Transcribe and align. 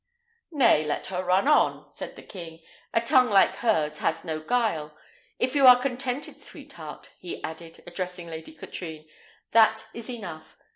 "Nay, 0.51 0.83
let 0.83 1.05
her 1.13 1.23
run 1.23 1.47
on," 1.47 1.87
said 1.87 2.15
the 2.15 2.23
king; 2.23 2.63
"a 2.91 2.99
tongue 3.01 3.29
like 3.29 3.57
hers 3.57 3.99
has 3.99 4.23
no 4.23 4.39
guile. 4.39 4.97
If 5.37 5.53
you 5.53 5.67
are 5.67 5.79
contented, 5.79 6.39
sweetheart," 6.39 7.11
he 7.19 7.39
added, 7.43 7.83
addressing 7.85 8.25
Lady 8.27 8.53
Katrine, 8.53 9.07
"that 9.51 9.85
is 9.93 10.09
enough." 10.09 10.57